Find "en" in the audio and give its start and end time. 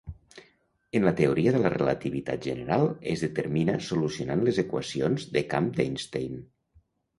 0.99-1.03